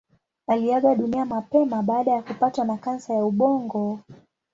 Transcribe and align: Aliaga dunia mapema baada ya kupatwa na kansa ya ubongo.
Aliaga 0.47 0.95
dunia 0.95 1.25
mapema 1.25 1.83
baada 1.83 2.11
ya 2.11 2.21
kupatwa 2.21 2.65
na 2.65 2.77
kansa 2.77 3.13
ya 3.13 3.25
ubongo. 3.25 3.99